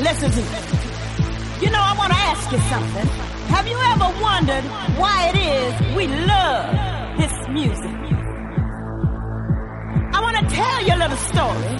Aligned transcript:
Listen 0.00 0.30
to 0.30 0.40
me. 0.40 0.58
You 1.60 1.70
know, 1.72 1.82
I 1.82 1.92
want 1.98 2.12
to 2.12 2.18
ask 2.30 2.52
you 2.52 2.58
something. 2.70 3.06
Have 3.50 3.66
you 3.66 3.76
ever 3.92 4.08
wondered 4.22 4.62
why 4.96 5.32
it 5.34 5.36
is 5.36 5.96
we 5.96 6.06
love 6.06 7.18
this 7.18 7.34
music? 7.48 7.98
I 10.14 10.20
want 10.22 10.36
to 10.38 10.54
tell 10.54 10.86
you 10.86 10.94
a 10.94 11.00
little 11.02 11.16
story. 11.16 11.74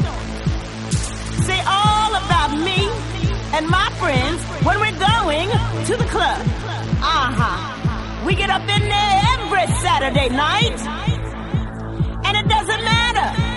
Say 1.47 1.63
all 1.63 2.11
about 2.11 2.59
me 2.59 2.91
and 3.55 3.69
my 3.69 3.89
friends 4.03 4.43
when 4.67 4.81
we're 4.81 4.99
going 4.99 5.49
to 5.87 5.97
the 5.97 6.09
club. 6.11 6.43
Uh-huh. 6.99 8.27
We 8.27 8.35
get 8.35 8.51
up 8.51 8.63
in 8.63 8.83
there 8.83 9.23
every 9.39 9.67
Saturday 9.79 10.29
night. 10.35 10.79
And 12.27 12.37
it 12.37 12.49
doesn't 12.49 12.83
matter 12.83 13.48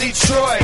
Detroit. 0.00 0.59